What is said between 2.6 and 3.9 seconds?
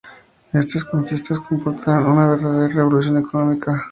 revolución económica.